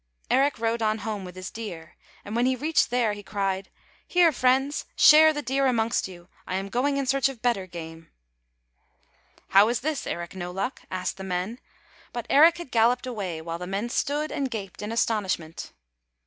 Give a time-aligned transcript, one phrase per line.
[0.31, 1.95] Eric rode on home with his deer,
[2.25, 3.69] and when he reached there he cried,"
[4.07, 6.27] Here, friends, share the deer amongst you.
[6.47, 8.09] I am going in search of better game."
[9.51, 11.59] [160] ERIC NO LUCK" How is this, Eric No Liick?" asked the men,
[12.13, 15.71] but Eric had galloped away, while the men stood and gaped in astonishment.